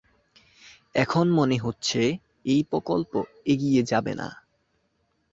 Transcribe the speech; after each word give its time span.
এখন 0.95 1.25
মনে 1.31 1.57
হচ্ছে 1.57 2.01
এই 2.45 2.61
প্রকল্প 2.63 3.11
এগিয়ে 3.45 3.81
যাবে 3.83 4.13
না। 4.15 4.27